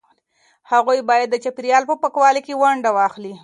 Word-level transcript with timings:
هغوی 0.71 0.99
باید 1.09 1.27
د 1.31 1.35
چاپیریال 1.43 1.83
په 1.87 1.95
پاکوالي 2.01 2.41
کې 2.47 2.59
ونډه 2.61 2.89
واخلي. 2.97 3.33